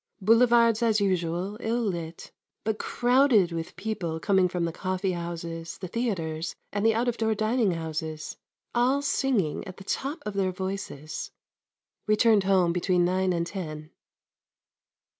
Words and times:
Boulevards 0.19 0.81
as 0.81 0.99
usual 0.99 1.57
ill 1.59 1.79
lit; 1.83 2.31
but 2.63 2.79
crowded 2.79 3.51
with 3.51 3.75
people 3.75 4.19
coming 4.19 4.47
from 4.49 4.65
the 4.65 4.71
coffee 4.71 5.11
houses, 5.11 5.77
the 5.77 5.87
theatres 5.87 6.55
and 6.73 6.83
the 6.83 6.95
out 6.95 7.07
of 7.07 7.17
door 7.17 7.35
dining 7.35 7.73
houses 7.73 8.35
all 8.73 9.03
singing 9.03 9.63
at 9.67 9.77
the 9.77 9.83
top 9.83 10.17
of 10.25 10.33
their 10.33 10.51
voices. 10.51 11.29
Returned 12.07 12.45
home 12.45 12.73
between 12.73 13.05
nine 13.05 13.31
and 13.31 13.45
ten. 13.45 13.91